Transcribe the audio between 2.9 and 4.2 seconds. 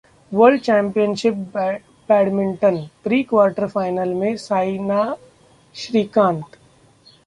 pre-quarter final